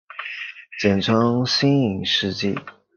[0.79, 2.57] 简称新影世纪。